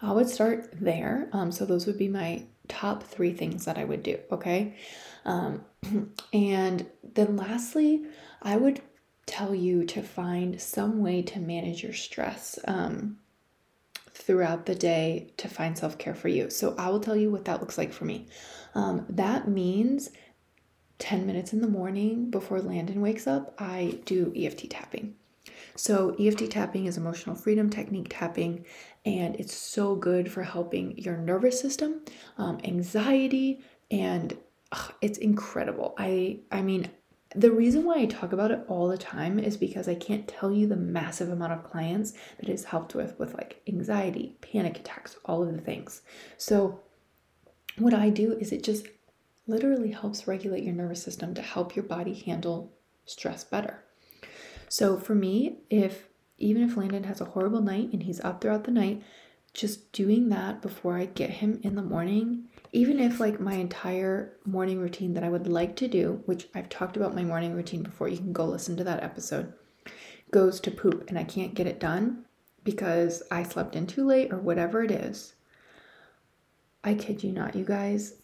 I 0.00 0.12
would 0.12 0.28
start 0.28 0.72
there. 0.80 1.28
Um, 1.32 1.50
so 1.50 1.66
those 1.66 1.86
would 1.86 1.98
be 1.98 2.08
my 2.08 2.44
top 2.68 3.02
three 3.02 3.32
things 3.32 3.64
that 3.64 3.76
I 3.76 3.84
would 3.84 4.02
do. 4.02 4.18
Okay. 4.30 4.76
Um, 5.24 5.64
and 6.32 6.86
then 7.14 7.36
lastly, 7.36 8.04
I 8.42 8.56
would 8.56 8.80
tell 9.26 9.54
you 9.54 9.84
to 9.84 10.02
find 10.02 10.60
some 10.60 11.00
way 11.00 11.22
to 11.22 11.38
manage 11.40 11.82
your 11.82 11.92
stress. 11.92 12.58
Um, 12.66 13.18
throughout 14.30 14.64
the 14.64 14.76
day 14.76 15.26
to 15.36 15.48
find 15.48 15.76
self 15.76 15.98
care 15.98 16.14
for 16.14 16.28
you. 16.28 16.48
So 16.50 16.76
I 16.78 16.88
will 16.88 17.00
tell 17.00 17.16
you 17.16 17.32
what 17.32 17.46
that 17.46 17.60
looks 17.60 17.76
like 17.76 17.92
for 17.92 18.04
me. 18.04 18.28
Um, 18.76 19.04
that 19.08 19.48
means 19.48 20.10
10 21.00 21.26
minutes 21.26 21.52
in 21.52 21.60
the 21.60 21.66
morning 21.66 22.30
before 22.30 22.60
Landon 22.60 23.00
wakes 23.00 23.26
up, 23.26 23.56
I 23.58 23.98
do 24.04 24.32
EFT 24.36 24.70
tapping. 24.70 25.16
So, 25.74 26.14
EFT 26.20 26.48
tapping 26.48 26.86
is 26.86 26.96
emotional 26.96 27.34
freedom 27.34 27.70
technique 27.70 28.06
tapping, 28.08 28.64
and 29.04 29.34
it's 29.34 29.56
so 29.56 29.96
good 29.96 30.30
for 30.30 30.44
helping 30.44 30.96
your 30.96 31.16
nervous 31.16 31.60
system, 31.60 32.02
um, 32.38 32.60
anxiety, 32.62 33.64
and 33.90 34.38
ugh, 34.70 34.92
it's 35.00 35.18
incredible. 35.18 35.94
I, 35.98 36.38
I 36.52 36.62
mean, 36.62 36.88
the 37.34 37.52
reason 37.52 37.84
why 37.84 37.96
I 37.96 38.06
talk 38.06 38.32
about 38.32 38.50
it 38.50 38.64
all 38.66 38.88
the 38.88 38.98
time 38.98 39.38
is 39.38 39.56
because 39.56 39.88
I 39.88 39.94
can't 39.94 40.26
tell 40.26 40.50
you 40.50 40.66
the 40.66 40.76
massive 40.76 41.28
amount 41.28 41.52
of 41.52 41.62
clients 41.62 42.12
that 42.38 42.48
has 42.48 42.64
helped 42.64 42.94
with 42.94 43.18
with 43.18 43.34
like 43.34 43.62
anxiety, 43.68 44.36
panic 44.40 44.78
attacks, 44.78 45.16
all 45.24 45.42
of 45.42 45.52
the 45.52 45.60
things. 45.60 46.02
So 46.38 46.80
what 47.78 47.94
I 47.94 48.10
do 48.10 48.32
is 48.32 48.50
it 48.50 48.64
just 48.64 48.88
literally 49.46 49.92
helps 49.92 50.26
regulate 50.26 50.64
your 50.64 50.74
nervous 50.74 51.02
system 51.02 51.34
to 51.34 51.42
help 51.42 51.76
your 51.76 51.84
body 51.84 52.14
handle 52.14 52.72
stress 53.06 53.44
better. 53.44 53.84
So 54.68 54.96
for 54.96 55.14
me, 55.14 55.58
if 55.70 56.08
even 56.38 56.62
if 56.62 56.76
Landon 56.76 57.04
has 57.04 57.20
a 57.20 57.26
horrible 57.26 57.60
night 57.60 57.90
and 57.92 58.02
he's 58.02 58.20
up 58.20 58.40
throughout 58.40 58.64
the 58.64 58.70
night, 58.70 59.02
just 59.52 59.92
doing 59.92 60.28
that 60.30 60.62
before 60.62 60.96
I 60.96 61.06
get 61.06 61.30
him 61.30 61.60
in 61.62 61.74
the 61.74 61.82
morning, 61.82 62.48
even 62.72 63.00
if 63.00 63.18
like 63.18 63.40
my 63.40 63.54
entire 63.54 64.32
morning 64.44 64.78
routine 64.78 65.14
that 65.14 65.24
I 65.24 65.28
would 65.28 65.48
like 65.48 65.76
to 65.76 65.88
do, 65.88 66.22
which 66.26 66.48
I've 66.54 66.68
talked 66.68 66.96
about 66.96 67.14
my 67.14 67.24
morning 67.24 67.54
routine 67.54 67.82
before, 67.82 68.08
you 68.08 68.18
can 68.18 68.32
go 68.32 68.44
listen 68.44 68.76
to 68.76 68.84
that 68.84 69.02
episode, 69.02 69.52
goes 70.30 70.60
to 70.60 70.70
poop 70.70 71.08
and 71.08 71.18
I 71.18 71.24
can't 71.24 71.54
get 71.54 71.66
it 71.66 71.80
done 71.80 72.24
because 72.62 73.22
I 73.30 73.42
slept 73.42 73.74
in 73.74 73.86
too 73.86 74.04
late 74.04 74.32
or 74.32 74.38
whatever 74.38 74.82
it 74.82 74.90
is. 74.90 75.34
I 76.84 76.94
kid 76.94 77.24
you 77.24 77.32
not, 77.32 77.56
you 77.56 77.64
guys, 77.64 78.14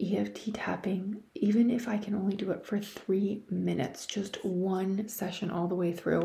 EFT 0.00 0.54
tapping, 0.54 1.22
even 1.34 1.70
if 1.70 1.86
I 1.88 1.96
can 1.96 2.14
only 2.14 2.34
do 2.34 2.50
it 2.50 2.66
for 2.66 2.80
three 2.80 3.44
minutes, 3.48 4.06
just 4.06 4.44
one 4.44 5.08
session 5.08 5.50
all 5.50 5.68
the 5.68 5.74
way 5.74 5.92
through, 5.92 6.24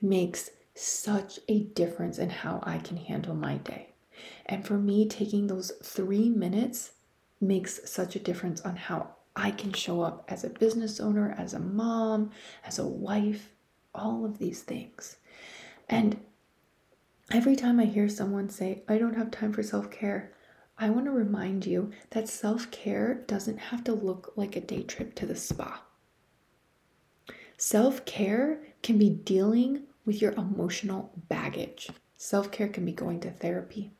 makes 0.00 0.50
such 0.74 1.40
a 1.48 1.64
difference 1.64 2.18
in 2.18 2.30
how 2.30 2.60
I 2.62 2.78
can 2.78 2.96
handle 2.96 3.34
my 3.34 3.56
day. 3.58 3.91
And 4.46 4.66
for 4.66 4.78
me, 4.78 5.08
taking 5.08 5.46
those 5.46 5.72
three 5.82 6.28
minutes 6.28 6.92
makes 7.40 7.90
such 7.90 8.16
a 8.16 8.20
difference 8.20 8.60
on 8.60 8.76
how 8.76 9.16
I 9.34 9.50
can 9.50 9.72
show 9.72 10.02
up 10.02 10.24
as 10.28 10.44
a 10.44 10.50
business 10.50 11.00
owner, 11.00 11.34
as 11.38 11.54
a 11.54 11.58
mom, 11.58 12.30
as 12.64 12.78
a 12.78 12.86
wife, 12.86 13.52
all 13.94 14.24
of 14.24 14.38
these 14.38 14.62
things. 14.62 15.16
And 15.88 16.18
every 17.30 17.56
time 17.56 17.80
I 17.80 17.84
hear 17.84 18.08
someone 18.08 18.48
say, 18.48 18.82
I 18.88 18.98
don't 18.98 19.16
have 19.16 19.30
time 19.30 19.52
for 19.52 19.62
self 19.62 19.90
care, 19.90 20.32
I 20.78 20.90
want 20.90 21.06
to 21.06 21.12
remind 21.12 21.66
you 21.66 21.90
that 22.10 22.28
self 22.28 22.70
care 22.70 23.14
doesn't 23.26 23.58
have 23.58 23.84
to 23.84 23.92
look 23.92 24.32
like 24.36 24.56
a 24.56 24.60
day 24.60 24.82
trip 24.82 25.14
to 25.16 25.26
the 25.26 25.36
spa. 25.36 25.82
Self 27.56 28.04
care 28.04 28.60
can 28.82 28.98
be 28.98 29.08
dealing 29.10 29.84
with 30.04 30.20
your 30.20 30.32
emotional 30.32 31.12
baggage. 31.28 31.90
Self 32.16 32.50
care 32.50 32.68
can 32.68 32.84
be 32.84 32.92
going 32.92 33.20
to 33.20 33.30
therapy. 33.30 33.92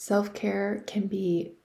Self 0.00 0.32
care 0.32 0.82
can 0.86 1.08
be 1.08 1.56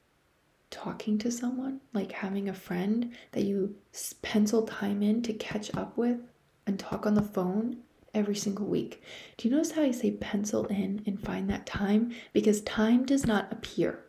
talking 0.69 1.17
to 1.19 1.31
someone, 1.31 1.79
like 1.93 2.11
having 2.11 2.49
a 2.49 2.53
friend 2.53 3.15
that 3.31 3.45
you 3.45 3.77
pencil 4.23 4.63
time 4.63 5.01
in 5.01 5.21
to 5.21 5.31
catch 5.31 5.73
up 5.73 5.97
with 5.97 6.19
and 6.67 6.77
talk 6.77 7.05
on 7.05 7.13
the 7.13 7.21
phone 7.21 7.77
every 8.13 8.35
single 8.35 8.65
week. 8.65 9.01
Do 9.37 9.47
you 9.47 9.55
notice 9.55 9.71
how 9.71 9.83
I 9.83 9.91
say 9.91 10.11
pencil 10.11 10.65
in 10.65 11.01
and 11.05 11.23
find 11.23 11.49
that 11.49 11.65
time? 11.65 12.13
Because 12.33 12.59
time 12.63 13.05
does 13.05 13.25
not 13.25 13.53
appear. 13.53 14.03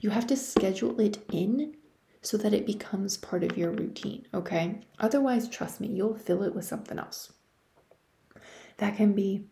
You 0.00 0.08
have 0.08 0.26
to 0.28 0.38
schedule 0.38 0.98
it 0.98 1.18
in 1.30 1.76
so 2.22 2.38
that 2.38 2.54
it 2.54 2.64
becomes 2.64 3.18
part 3.18 3.44
of 3.44 3.58
your 3.58 3.72
routine, 3.72 4.26
okay? 4.32 4.80
Otherwise, 5.00 5.50
trust 5.50 5.82
me, 5.82 5.88
you'll 5.88 6.16
fill 6.16 6.42
it 6.44 6.54
with 6.54 6.64
something 6.64 6.98
else. 6.98 7.30
That 8.78 8.96
can 8.96 9.12
be 9.12 9.44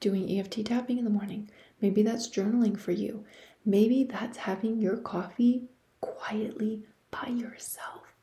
doing 0.00 0.38
EFT 0.38 0.64
tapping 0.64 0.98
in 0.98 1.04
the 1.04 1.10
morning. 1.10 1.50
Maybe 1.80 2.02
that's 2.02 2.28
journaling 2.28 2.78
for 2.78 2.92
you. 2.92 3.24
Maybe 3.68 4.04
that's 4.04 4.38
having 4.38 4.80
your 4.80 4.96
coffee 4.96 5.68
quietly 6.00 6.84
by 7.10 7.28
yourself. 7.28 8.14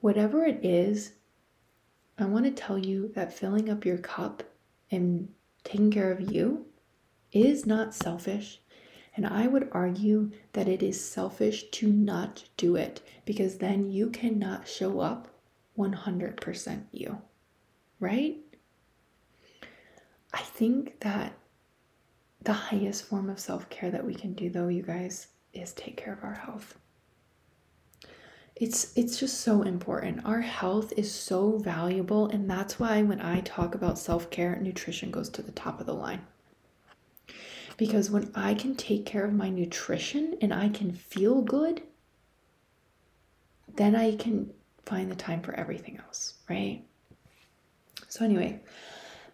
Whatever 0.00 0.44
it 0.44 0.64
is, 0.64 1.12
I 2.18 2.24
want 2.24 2.44
to 2.44 2.50
tell 2.50 2.76
you 2.76 3.12
that 3.14 3.32
filling 3.32 3.70
up 3.70 3.84
your 3.84 3.98
cup 3.98 4.42
and 4.90 5.28
taking 5.62 5.92
care 5.92 6.10
of 6.10 6.32
you 6.32 6.66
is 7.30 7.64
not 7.64 7.94
selfish. 7.94 8.60
And 9.14 9.24
I 9.24 9.46
would 9.46 9.68
argue 9.70 10.32
that 10.54 10.66
it 10.66 10.82
is 10.82 11.00
selfish 11.00 11.70
to 11.70 11.86
not 11.86 12.42
do 12.56 12.74
it 12.74 13.02
because 13.24 13.58
then 13.58 13.92
you 13.92 14.10
cannot 14.10 14.66
show 14.66 14.98
up 14.98 15.28
100% 15.78 16.82
you, 16.90 17.18
right? 18.00 18.38
I 20.32 20.40
think 20.40 20.98
that 21.02 21.38
the 22.44 22.52
highest 22.52 23.04
form 23.04 23.28
of 23.30 23.40
self 23.40 23.68
care 23.70 23.90
that 23.90 24.04
we 24.04 24.14
can 24.14 24.34
do, 24.34 24.50
though, 24.50 24.68
you 24.68 24.82
guys, 24.82 25.28
is 25.52 25.72
take 25.72 25.96
care 25.96 26.12
of 26.12 26.22
our 26.22 26.34
health. 26.34 26.78
It's 28.56 28.96
it's 28.96 29.18
just 29.18 29.40
so 29.40 29.62
important. 29.62 30.24
Our 30.24 30.40
health 30.40 30.92
is 30.96 31.10
so 31.10 31.58
valuable, 31.58 32.26
and 32.28 32.48
that's 32.48 32.78
why 32.78 33.02
when 33.02 33.20
I 33.20 33.40
talk 33.40 33.74
about 33.74 33.98
self 33.98 34.30
care, 34.30 34.56
nutrition 34.60 35.10
goes 35.10 35.28
to 35.30 35.42
the 35.42 35.52
top 35.52 35.80
of 35.80 35.86
the 35.86 35.94
line. 35.94 36.20
Because 37.76 38.10
when 38.10 38.30
I 38.34 38.54
can 38.54 38.76
take 38.76 39.04
care 39.04 39.24
of 39.24 39.32
my 39.32 39.48
nutrition 39.48 40.36
and 40.40 40.54
I 40.54 40.68
can 40.68 40.92
feel 40.92 41.42
good, 41.42 41.82
then 43.74 43.96
I 43.96 44.14
can 44.14 44.52
find 44.86 45.10
the 45.10 45.16
time 45.16 45.42
for 45.42 45.54
everything 45.54 45.98
else, 46.06 46.34
right? 46.48 46.84
So, 48.08 48.24
anyway, 48.24 48.60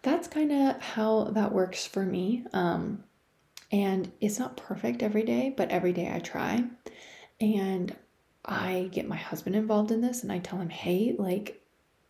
that's 0.01 0.27
kind 0.27 0.51
of 0.51 0.81
how 0.81 1.25
that 1.25 1.53
works 1.53 1.85
for 1.85 2.05
me. 2.05 2.45
Um, 2.53 3.03
and 3.71 4.11
it's 4.19 4.39
not 4.39 4.57
perfect 4.57 5.03
every 5.03 5.23
day, 5.23 5.53
but 5.55 5.69
every 5.69 5.93
day 5.93 6.11
I 6.13 6.19
try. 6.19 6.63
And 7.39 7.95
I 8.43 8.89
get 8.91 9.07
my 9.07 9.15
husband 9.15 9.55
involved 9.55 9.91
in 9.91 10.01
this 10.01 10.23
and 10.23 10.31
I 10.31 10.39
tell 10.39 10.59
him, 10.59 10.69
hey, 10.69 11.15
like, 11.17 11.61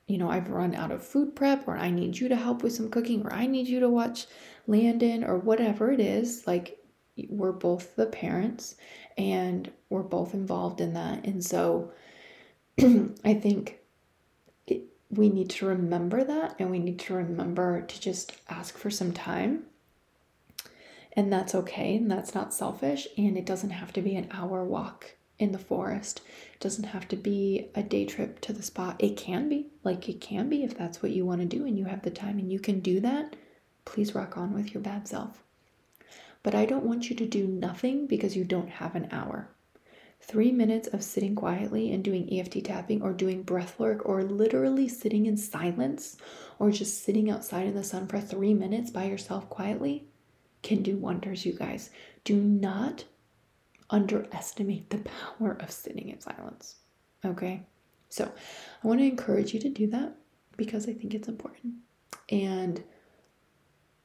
you 0.07 0.17
know, 0.17 0.29
I've 0.29 0.49
run 0.49 0.75
out 0.75 0.91
of 0.91 1.05
food 1.05 1.35
prep, 1.35 1.67
or 1.67 1.77
I 1.77 1.89
need 1.89 2.17
you 2.17 2.27
to 2.29 2.35
help 2.35 2.63
with 2.63 2.73
some 2.73 2.89
cooking, 2.89 3.23
or 3.23 3.31
I 3.31 3.45
need 3.45 3.67
you 3.67 3.79
to 3.79 3.89
watch 3.89 4.27
Landon, 4.67 5.23
or 5.23 5.37
whatever 5.37 5.89
it 5.91 6.01
is. 6.01 6.45
Like, 6.45 6.81
we're 7.29 7.51
both 7.51 7.95
the 7.95 8.07
parents 8.07 8.75
and 9.17 9.71
we're 9.89 10.03
both 10.03 10.33
involved 10.33 10.81
in 10.81 10.93
that. 10.93 11.25
And 11.25 11.43
so 11.43 11.91
I 12.79 13.33
think 13.33 13.79
we 15.11 15.29
need 15.29 15.49
to 15.49 15.65
remember 15.65 16.23
that 16.23 16.55
and 16.57 16.71
we 16.71 16.79
need 16.79 16.99
to 16.99 17.13
remember 17.13 17.81
to 17.81 18.01
just 18.01 18.33
ask 18.49 18.77
for 18.77 18.89
some 18.89 19.11
time. 19.11 19.63
And 21.13 21.31
that's 21.31 21.53
okay, 21.53 21.97
and 21.97 22.09
that's 22.09 22.33
not 22.33 22.53
selfish, 22.53 23.05
and 23.17 23.37
it 23.37 23.45
doesn't 23.45 23.71
have 23.71 23.91
to 23.93 24.01
be 24.01 24.15
an 24.15 24.29
hour 24.31 24.63
walk 24.63 25.15
in 25.37 25.51
the 25.51 25.59
forest. 25.59 26.21
It 26.53 26.61
doesn't 26.61 26.85
have 26.85 27.05
to 27.09 27.17
be 27.17 27.67
a 27.75 27.83
day 27.83 28.05
trip 28.05 28.39
to 28.41 28.53
the 28.53 28.63
spa. 28.63 28.95
It 28.97 29.17
can 29.17 29.49
be, 29.49 29.67
like 29.83 30.07
it 30.07 30.21
can 30.21 30.47
be 30.47 30.63
if 30.63 30.77
that's 30.77 31.03
what 31.03 31.11
you 31.11 31.25
want 31.25 31.41
to 31.41 31.57
do 31.57 31.65
and 31.65 31.77
you 31.77 31.85
have 31.85 32.03
the 32.03 32.11
time 32.11 32.39
and 32.39 32.49
you 32.49 32.59
can 32.59 32.79
do 32.79 33.01
that. 33.01 33.35
Please 33.83 34.15
rock 34.15 34.37
on 34.37 34.53
with 34.53 34.73
your 34.73 34.81
bad 34.81 35.07
self. 35.07 35.43
But 36.43 36.55
I 36.55 36.65
don't 36.65 36.85
want 36.85 37.09
you 37.09 37.15
to 37.17 37.25
do 37.25 37.45
nothing 37.45 38.07
because 38.07 38.37
you 38.37 38.45
don't 38.45 38.69
have 38.69 38.95
an 38.95 39.09
hour 39.11 39.49
three 40.21 40.51
minutes 40.51 40.87
of 40.87 41.03
sitting 41.03 41.35
quietly 41.35 41.91
and 41.91 42.03
doing 42.03 42.31
EFT 42.31 42.63
tapping 42.63 43.01
or 43.01 43.11
doing 43.11 43.43
breath 43.43 43.77
work 43.79 44.07
or 44.07 44.23
literally 44.23 44.87
sitting 44.87 45.25
in 45.25 45.35
silence 45.35 46.17
or 46.59 46.71
just 46.71 47.03
sitting 47.03 47.29
outside 47.29 47.65
in 47.65 47.75
the 47.75 47.83
sun 47.83 48.07
for 48.07 48.21
three 48.21 48.53
minutes 48.53 48.91
by 48.91 49.05
yourself 49.05 49.49
quietly 49.49 50.05
can 50.61 50.83
do 50.83 50.95
wonders, 50.95 51.45
you 51.45 51.53
guys. 51.53 51.89
Do 52.23 52.35
not 52.35 53.03
underestimate 53.89 54.89
the 54.89 54.99
power 54.99 55.57
of 55.59 55.71
sitting 55.71 56.09
in 56.09 56.19
silence. 56.21 56.75
Okay? 57.25 57.63
So 58.09 58.31
I 58.83 58.87
want 58.87 58.99
to 58.99 59.05
encourage 59.05 59.53
you 59.53 59.59
to 59.61 59.69
do 59.69 59.87
that 59.87 60.15
because 60.55 60.87
I 60.87 60.93
think 60.93 61.13
it's 61.13 61.27
important. 61.27 61.73
And 62.29 62.83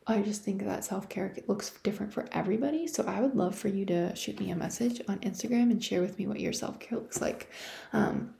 I 0.06 0.22
just 0.22 0.42
think 0.42 0.64
that 0.64 0.84
self 0.84 1.08
care 1.08 1.34
looks 1.48 1.70
different 1.82 2.12
for 2.12 2.28
everybody. 2.32 2.86
So 2.86 3.04
I 3.04 3.20
would 3.20 3.34
love 3.34 3.56
for 3.56 3.68
you 3.68 3.84
to 3.86 4.14
shoot 4.14 4.38
me 4.38 4.50
a 4.50 4.56
message 4.56 5.00
on 5.08 5.18
Instagram 5.20 5.70
and 5.70 5.82
share 5.82 6.00
with 6.00 6.18
me 6.18 6.26
what 6.26 6.40
your 6.40 6.52
self 6.52 6.78
care 6.78 6.98
looks 6.98 7.20
like. 7.20 7.50
Um, 7.92 8.34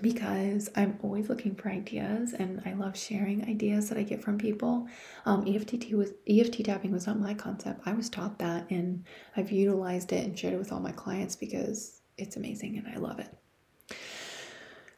because 0.00 0.70
I'm 0.76 0.98
always 1.02 1.28
looking 1.28 1.56
for 1.56 1.68
ideas 1.68 2.32
and 2.32 2.62
I 2.64 2.74
love 2.74 2.96
sharing 2.96 3.44
ideas 3.48 3.88
that 3.88 3.98
I 3.98 4.04
get 4.04 4.22
from 4.22 4.38
people. 4.38 4.86
Um, 5.26 5.44
EFT 5.46 5.92
was 5.92 6.12
EFT 6.28 6.64
tapping 6.64 6.92
was 6.92 7.08
not 7.08 7.18
my 7.18 7.34
concept. 7.34 7.80
I 7.86 7.92
was 7.92 8.08
taught 8.08 8.38
that 8.38 8.70
and 8.70 9.04
I've 9.36 9.50
utilized 9.50 10.12
it 10.12 10.24
and 10.24 10.38
shared 10.38 10.54
it 10.54 10.58
with 10.58 10.70
all 10.70 10.78
my 10.78 10.92
clients 10.92 11.34
because 11.34 12.00
it's 12.16 12.36
amazing 12.36 12.78
and 12.78 12.86
I 12.86 12.98
love 12.98 13.18
it. 13.18 13.96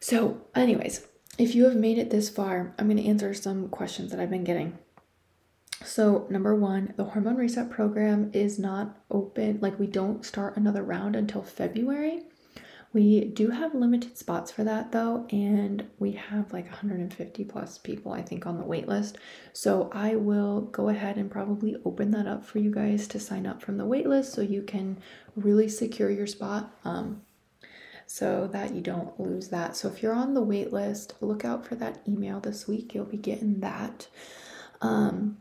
So, 0.00 0.42
anyways, 0.54 1.06
if 1.38 1.54
you 1.54 1.64
have 1.64 1.76
made 1.76 1.96
it 1.96 2.10
this 2.10 2.28
far, 2.28 2.74
I'm 2.78 2.86
going 2.86 3.02
to 3.02 3.08
answer 3.08 3.32
some 3.32 3.68
questions 3.68 4.10
that 4.10 4.20
I've 4.20 4.30
been 4.30 4.44
getting. 4.44 4.78
So, 5.84 6.26
number 6.30 6.54
one, 6.54 6.94
the 6.96 7.04
hormone 7.04 7.36
reset 7.36 7.70
program 7.70 8.30
is 8.32 8.58
not 8.58 8.98
open, 9.10 9.58
like, 9.60 9.78
we 9.78 9.86
don't 9.86 10.24
start 10.24 10.56
another 10.56 10.82
round 10.82 11.16
until 11.16 11.42
February. 11.42 12.22
We 12.92 13.24
do 13.24 13.48
have 13.50 13.74
limited 13.74 14.18
spots 14.18 14.50
for 14.50 14.64
that 14.64 14.92
though, 14.92 15.26
and 15.30 15.86
we 15.98 16.12
have 16.12 16.52
like 16.52 16.66
150 16.66 17.44
plus 17.44 17.78
people, 17.78 18.12
I 18.12 18.20
think, 18.20 18.46
on 18.46 18.58
the 18.58 18.66
wait 18.66 18.86
list. 18.86 19.16
So 19.54 19.90
I 19.92 20.16
will 20.16 20.62
go 20.62 20.90
ahead 20.90 21.16
and 21.16 21.30
probably 21.30 21.76
open 21.86 22.10
that 22.10 22.26
up 22.26 22.44
for 22.44 22.58
you 22.58 22.70
guys 22.70 23.08
to 23.08 23.20
sign 23.20 23.46
up 23.46 23.62
from 23.62 23.78
the 23.78 23.86
wait 23.86 24.06
list 24.06 24.34
so 24.34 24.42
you 24.42 24.62
can 24.62 24.98
really 25.36 25.68
secure 25.68 26.10
your 26.10 26.26
spot. 26.26 26.76
Um, 26.84 27.22
so 28.06 28.46
that 28.52 28.74
you 28.74 28.82
don't 28.82 29.18
lose 29.18 29.48
that. 29.48 29.74
So 29.74 29.88
if 29.88 30.02
you're 30.02 30.12
on 30.12 30.34
the 30.34 30.42
wait 30.42 30.70
list, 30.70 31.14
look 31.22 31.46
out 31.46 31.64
for 31.64 31.76
that 31.76 32.02
email 32.06 32.40
this 32.40 32.68
week. 32.68 32.94
You'll 32.94 33.06
be 33.06 33.16
getting 33.16 33.60
that. 33.60 34.08
Um, 34.82 35.38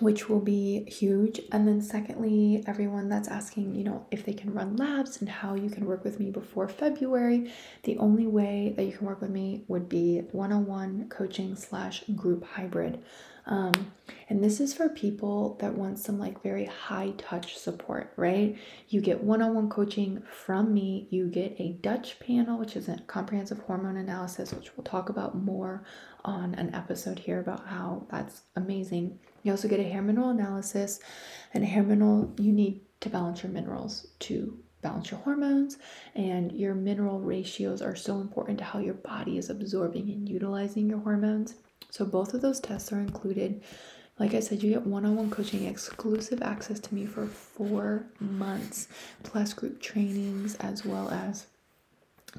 which 0.00 0.28
will 0.28 0.40
be 0.40 0.84
huge. 0.84 1.40
And 1.52 1.66
then, 1.66 1.80
secondly, 1.80 2.62
everyone 2.66 3.08
that's 3.08 3.28
asking, 3.28 3.74
you 3.74 3.84
know, 3.84 4.06
if 4.10 4.24
they 4.24 4.34
can 4.34 4.52
run 4.52 4.76
labs 4.76 5.20
and 5.20 5.28
how 5.28 5.54
you 5.54 5.70
can 5.70 5.86
work 5.86 6.04
with 6.04 6.20
me 6.20 6.30
before 6.30 6.68
February, 6.68 7.50
the 7.84 7.96
only 7.98 8.26
way 8.26 8.74
that 8.76 8.84
you 8.84 8.92
can 8.92 9.06
work 9.06 9.20
with 9.20 9.30
me 9.30 9.64
would 9.68 9.88
be 9.88 10.22
one 10.32 10.52
on 10.52 10.66
one 10.66 11.08
coaching 11.08 11.56
slash 11.56 12.04
group 12.14 12.44
hybrid. 12.44 13.02
Um, 13.46 13.92
and 14.28 14.42
this 14.42 14.58
is 14.58 14.74
for 14.74 14.88
people 14.88 15.56
that 15.60 15.74
want 15.74 16.00
some 16.00 16.18
like 16.18 16.42
very 16.42 16.64
high 16.64 17.12
touch 17.16 17.56
support, 17.56 18.12
right? 18.16 18.58
You 18.88 19.00
get 19.00 19.22
one 19.22 19.40
on 19.40 19.54
one 19.54 19.70
coaching 19.70 20.22
from 20.28 20.74
me. 20.74 21.06
You 21.10 21.28
get 21.28 21.54
a 21.60 21.78
Dutch 21.80 22.18
panel, 22.18 22.58
which 22.58 22.74
is 22.74 22.88
a 22.88 22.98
comprehensive 23.06 23.60
hormone 23.60 23.98
analysis, 23.98 24.52
which 24.52 24.76
we'll 24.76 24.84
talk 24.84 25.08
about 25.08 25.36
more 25.36 25.84
on 26.24 26.56
an 26.56 26.74
episode 26.74 27.20
here 27.20 27.38
about 27.38 27.66
how 27.68 28.04
that's 28.10 28.42
amazing. 28.56 29.18
You 29.44 29.52
also 29.52 29.68
get 29.68 29.78
a 29.78 29.84
hair 29.84 30.02
mineral 30.02 30.30
analysis, 30.30 30.98
and 31.54 31.64
hair 31.64 31.84
mineral 31.84 32.34
you 32.38 32.52
need 32.52 32.80
to 33.00 33.08
balance 33.08 33.44
your 33.44 33.52
minerals 33.52 34.08
to 34.20 34.58
balance 34.82 35.10
your 35.12 35.20
hormones, 35.20 35.78
and 36.16 36.50
your 36.50 36.74
mineral 36.74 37.20
ratios 37.20 37.80
are 37.80 37.94
so 37.94 38.20
important 38.20 38.58
to 38.58 38.64
how 38.64 38.80
your 38.80 38.94
body 38.94 39.38
is 39.38 39.50
absorbing 39.50 40.10
and 40.10 40.28
utilizing 40.28 40.88
your 40.88 40.98
hormones. 40.98 41.54
So, 41.90 42.04
both 42.04 42.34
of 42.34 42.42
those 42.42 42.60
tests 42.60 42.92
are 42.92 43.00
included. 43.00 43.62
Like 44.18 44.34
I 44.34 44.40
said, 44.40 44.62
you 44.62 44.70
get 44.70 44.86
one 44.86 45.04
on 45.04 45.16
one 45.16 45.30
coaching, 45.30 45.66
exclusive 45.66 46.42
access 46.42 46.80
to 46.80 46.94
me 46.94 47.04
for 47.06 47.26
four 47.26 48.06
months, 48.18 48.88
plus 49.22 49.52
group 49.52 49.80
trainings 49.80 50.54
as 50.56 50.84
well 50.84 51.10
as 51.10 51.46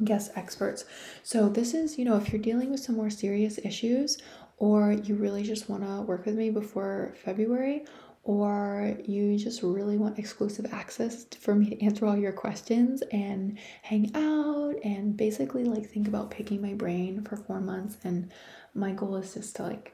guest 0.03 0.31
experts. 0.35 0.85
So, 1.23 1.49
this 1.49 1.73
is, 1.73 1.97
you 1.97 2.05
know, 2.05 2.17
if 2.17 2.31
you're 2.31 2.41
dealing 2.41 2.71
with 2.71 2.79
some 2.79 2.95
more 2.95 3.09
serious 3.09 3.57
issues 3.59 4.17
or 4.57 4.91
you 4.91 5.15
really 5.15 5.43
just 5.43 5.69
want 5.69 5.83
to 5.83 6.01
work 6.01 6.25
with 6.25 6.35
me 6.35 6.49
before 6.49 7.13
February, 7.23 7.85
or 8.23 8.97
you 9.05 9.37
just 9.37 9.63
really 9.63 9.97
want 9.97 10.19
exclusive 10.19 10.71
access 10.73 11.25
for 11.39 11.55
me 11.55 11.69
to 11.69 11.81
answer 11.83 12.05
all 12.05 12.17
your 12.17 12.33
questions 12.33 13.01
and 13.11 13.57
hang 13.83 14.11
out 14.15 14.75
and 14.83 15.15
basically 15.15 15.63
like 15.63 15.89
think 15.89 16.07
about 16.07 16.31
picking 16.31 16.61
my 16.61 16.73
brain 16.73 17.23
for 17.23 17.37
four 17.37 17.61
months. 17.61 17.97
And 18.03 18.31
my 18.73 18.91
goal 18.91 19.15
is 19.15 19.33
just 19.33 19.55
to 19.57 19.63
like 19.63 19.93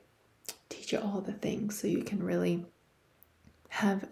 teach 0.69 0.91
you 0.91 0.99
all 0.99 1.21
the 1.21 1.33
things 1.33 1.79
so 1.79 1.87
you 1.87 2.03
can 2.03 2.23
really 2.23 2.65
have 3.69 4.07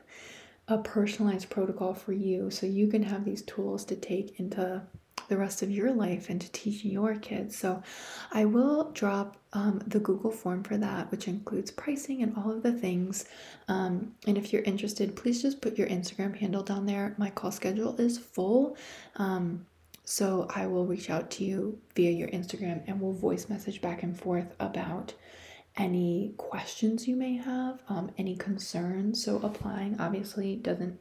a 0.67 0.77
personalized 0.77 1.49
protocol 1.49 1.93
for 1.93 2.13
you 2.13 2.49
so 2.49 2.65
you 2.65 2.87
can 2.87 3.03
have 3.03 3.25
these 3.25 3.41
tools 3.41 3.83
to 3.85 3.95
take 3.95 4.39
into 4.39 4.81
the 5.31 5.37
rest 5.37 5.61
of 5.61 5.71
your 5.71 5.93
life 5.93 6.29
and 6.29 6.41
to 6.41 6.51
teach 6.51 6.83
your 6.83 7.15
kids. 7.15 7.57
So 7.57 7.81
I 8.33 8.43
will 8.43 8.91
drop 8.91 9.37
um, 9.53 9.81
the 9.87 10.01
Google 10.01 10.29
form 10.29 10.61
for 10.61 10.75
that, 10.75 11.09
which 11.09 11.29
includes 11.29 11.71
pricing 11.71 12.21
and 12.21 12.35
all 12.35 12.51
of 12.51 12.63
the 12.63 12.73
things. 12.73 13.23
Um, 13.69 14.13
and 14.27 14.37
if 14.37 14.51
you're 14.51 14.63
interested, 14.63 15.15
please 15.15 15.41
just 15.41 15.61
put 15.61 15.77
your 15.77 15.87
Instagram 15.87 16.35
handle 16.35 16.63
down 16.63 16.85
there. 16.85 17.15
My 17.17 17.29
call 17.29 17.53
schedule 17.53 17.95
is 17.97 18.17
full. 18.17 18.75
Um, 19.15 19.65
so 20.03 20.47
I 20.53 20.67
will 20.67 20.85
reach 20.85 21.09
out 21.09 21.31
to 21.31 21.45
you 21.45 21.79
via 21.95 22.11
your 22.11 22.27
Instagram 22.27 22.83
and 22.87 22.99
we'll 22.99 23.13
voice 23.13 23.47
message 23.47 23.81
back 23.81 24.03
and 24.03 24.19
forth 24.19 24.53
about 24.59 25.13
any 25.77 26.33
questions 26.35 27.07
you 27.07 27.15
may 27.15 27.37
have, 27.37 27.79
um, 27.87 28.11
any 28.17 28.35
concerns. 28.35 29.23
So 29.23 29.37
applying 29.37 29.97
obviously 29.97 30.57
doesn't 30.57 30.99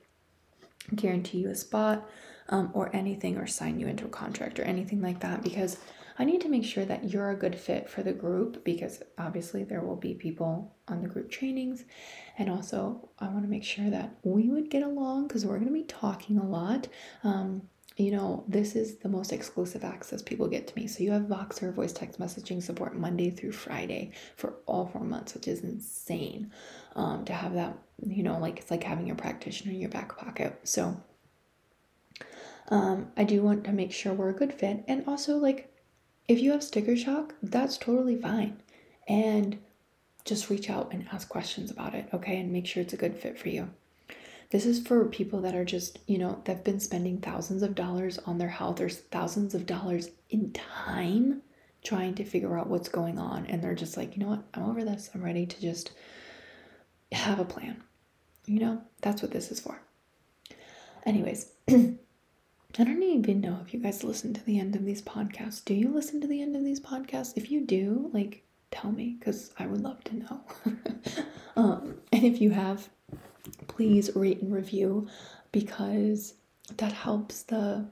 guarantee 0.95 1.39
you 1.39 1.51
a 1.51 1.57
spot 1.57 2.09
um, 2.51 2.71
or 2.75 2.95
anything 2.95 3.37
or 3.39 3.47
sign 3.47 3.81
you 3.81 3.87
into 3.87 4.05
a 4.05 4.09
contract 4.09 4.59
or 4.59 4.65
anything 4.65 5.01
like 5.01 5.21
that 5.21 5.43
because 5.43 5.79
I 6.19 6.25
need 6.25 6.43
to 6.43 6.51
make 6.51 6.65
sure 6.65 6.85
that 6.85 7.11
you're 7.11 7.31
a 7.31 7.37
good 7.37 7.59
fit 7.59 7.89
for 7.89 8.03
the 8.03 8.13
group 8.13 8.63
because 8.63 9.03
obviously 9.17 9.65
there 9.65 9.81
will 9.81 9.97
be 9.97 10.13
people 10.13 10.77
on 10.87 11.01
the 11.01 11.09
group 11.09 11.31
trainings. 11.31 11.85
And 12.37 12.51
also, 12.51 13.09
I 13.19 13.29
want 13.29 13.43
to 13.45 13.49
make 13.49 13.65
sure 13.65 13.89
that 13.89 14.17
we 14.23 14.51
would 14.51 14.69
get 14.69 14.83
along 14.83 15.29
because 15.29 15.47
we're 15.47 15.57
going 15.57 15.69
to 15.69 15.73
be 15.73 15.85
talking 15.85 16.37
a 16.37 16.45
lot. 16.45 16.89
Um, 17.25 17.63
you 17.97 18.11
know, 18.11 18.45
this 18.49 18.77
is 18.77 18.97
the 18.99 19.09
most 19.09 19.33
exclusive 19.33 19.83
access 19.83 20.21
people 20.21 20.47
get 20.47 20.67
to 20.67 20.77
me. 20.77 20.87
So 20.87 21.03
you 21.03 21.13
have 21.13 21.23
Voxer 21.23 21.73
voice 21.73 21.93
text 21.93 22.21
messaging 22.21 22.63
support 22.63 22.97
Monday 22.97 23.31
through 23.31 23.53
Friday 23.53 24.13
for 24.37 24.57
all 24.67 24.89
four 24.89 25.05
months, 25.05 25.35
which 25.35 25.49
is 25.49 25.61
insane 25.61 26.51
um, 26.97 27.25
to 27.25 27.33
have 27.33 27.55
that, 27.55 27.79
you 28.07 28.23
know, 28.23 28.39
like 28.39 28.59
it's 28.59 28.71
like 28.71 28.85
having 28.85 29.07
your 29.07 29.17
practitioner 29.17 29.73
in 29.73 29.81
your 29.81 29.91
back 29.91 30.19
pocket. 30.19 30.61
So 30.65 31.03
um, 32.71 33.11
I 33.17 33.25
do 33.25 33.43
want 33.43 33.65
to 33.65 33.73
make 33.73 33.93
sure 33.93 34.13
we're 34.13 34.31
a 34.31 34.35
good 34.35 34.53
fit. 34.53 34.85
And 34.87 35.05
also, 35.07 35.37
like, 35.37 35.73
if 36.29 36.41
you 36.41 36.53
have 36.53 36.63
sticker 36.63 36.97
shock, 36.97 37.35
that's 37.43 37.77
totally 37.77 38.17
fine. 38.17 38.63
And 39.09 39.59
just 40.25 40.51
reach 40.51 40.71
out 40.71 40.93
and 40.93 41.09
ask 41.13 41.29
questions 41.29 41.71
about 41.71 41.95
it, 41.95 42.09
okay? 42.15 42.39
And 42.39 42.53
make 42.53 42.67
sure 42.67 42.83
it's 42.83 42.93
a 42.93 42.99
good 42.99 43.17
fit 43.17 43.39
for 43.39 43.49
you. 43.49 43.71
This 44.51 44.67
is 44.67 44.81
for 44.81 45.05
people 45.07 45.41
that 45.43 45.55
are 45.55 45.65
just, 45.65 45.99
you 46.07 46.19
know, 46.19 46.41
they've 46.45 46.63
been 46.63 46.81
spending 46.81 47.19
thousands 47.19 47.63
of 47.63 47.75
dollars 47.75 48.19
on 48.19 48.39
their 48.39 48.49
health 48.49 48.81
or 48.81 48.89
thousands 48.89 49.55
of 49.55 49.67
dollars 49.67 50.11
in 50.29 50.53
time 50.53 51.43
trying 51.83 52.15
to 52.15 52.25
figure 52.25 52.59
out 52.59 52.69
what's 52.69 52.89
going 52.89 53.19
on. 53.19 53.47
And 53.47 53.63
they're 53.63 53.75
just 53.75 53.97
like, 53.97 54.17
you 54.17 54.23
know 54.23 54.31
what? 54.31 54.43
I'm 54.55 54.65
over 54.65 54.85
this. 54.85 55.11
I'm 55.15 55.23
ready 55.23 55.47
to 55.47 55.61
just 55.61 55.93
have 57.13 57.41
a 57.41 57.45
plan. 57.45 57.83
You 58.47 58.61
know, 58.61 58.83
that's 59.01 59.23
what 59.23 59.31
this 59.31 59.51
is 59.51 59.61
for. 59.61 59.81
Anyways, 61.07 61.51
I 62.79 62.85
don't 62.85 63.03
even 63.03 63.41
know 63.41 63.59
if 63.67 63.75
you 63.75 63.81
guys 63.81 64.05
listen 64.05 64.33
to 64.33 64.45
the 64.45 64.61
end 64.61 64.77
of 64.77 64.85
these 64.85 65.03
podcasts. 65.03 65.65
Do 65.65 65.75
you 65.75 65.89
listen 65.89 66.21
to 66.21 66.27
the 66.27 66.41
end 66.41 66.55
of 66.55 66.65
these 66.65 66.81
podcasts? 66.81 67.33
If 67.37 67.51
you 67.51 67.63
do, 67.67 68.11
like, 68.13 68.45
tell 68.71 68.93
me 68.93 69.17
because 69.19 69.53
I 69.59 69.67
would 69.67 69.83
love 69.83 70.03
to 70.05 70.17
know. 70.17 70.41
um, 71.57 71.97
and 72.13 72.25
if 72.25 72.41
you 72.41 72.51
have, 72.51 72.89
please 73.67 74.11
rate 74.15 74.41
and 74.41 74.55
review 74.55 75.09
because 75.51 76.35
that 76.77 76.93
helps 76.93 77.43
the 77.43 77.89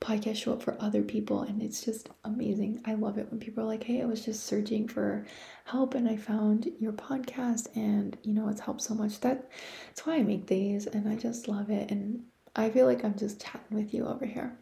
podcast 0.00 0.36
show 0.36 0.54
up 0.54 0.62
for 0.62 0.76
other 0.80 1.02
people 1.02 1.42
and 1.42 1.62
it's 1.62 1.84
just 1.84 2.08
amazing. 2.24 2.80
I 2.86 2.94
love 2.94 3.18
it 3.18 3.30
when 3.30 3.38
people 3.38 3.62
are 3.62 3.66
like, 3.66 3.84
"Hey, 3.84 4.02
I 4.02 4.06
was 4.06 4.24
just 4.24 4.44
searching 4.44 4.88
for 4.88 5.26
help 5.64 5.94
and 5.94 6.08
I 6.08 6.16
found 6.16 6.68
your 6.80 6.92
podcast 6.92 7.68
and, 7.76 8.16
you 8.22 8.32
know, 8.32 8.48
it's 8.48 8.62
helped 8.62 8.80
so 8.80 8.94
much." 8.94 9.20
That 9.20 9.48
that's 9.88 10.06
why 10.06 10.16
I 10.16 10.22
make 10.22 10.46
these 10.46 10.86
and 10.86 11.08
I 11.08 11.14
just 11.16 11.46
love 11.48 11.70
it 11.70 11.90
and 11.90 12.24
I 12.54 12.70
feel 12.70 12.86
like 12.86 13.04
I'm 13.04 13.16
just 13.16 13.40
chatting 13.40 13.76
with 13.76 13.94
you 13.94 14.06
over 14.06 14.26
here. 14.26 14.58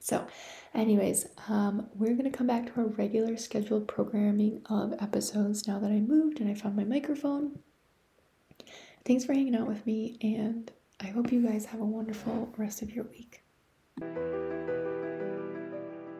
So, 0.00 0.26
anyways, 0.74 1.26
um, 1.48 1.88
we're 1.94 2.12
going 2.12 2.30
to 2.30 2.36
come 2.36 2.46
back 2.46 2.66
to 2.66 2.80
our 2.80 2.86
regular 2.88 3.36
scheduled 3.36 3.88
programming 3.88 4.62
of 4.68 4.94
episodes 5.00 5.66
now 5.66 5.78
that 5.78 5.90
I 5.90 6.00
moved 6.00 6.40
and 6.40 6.50
I 6.50 6.54
found 6.54 6.76
my 6.76 6.84
microphone. 6.84 7.58
Thanks 9.06 9.24
for 9.24 9.34
hanging 9.34 9.56
out 9.56 9.66
with 9.66 9.84
me, 9.86 10.18
and 10.22 10.70
I 11.00 11.06
hope 11.06 11.32
you 11.32 11.46
guys 11.46 11.66
have 11.66 11.80
a 11.80 11.84
wonderful 11.84 12.52
rest 12.56 12.82
of 12.82 12.90
your 12.90 13.04
week. 13.04 13.42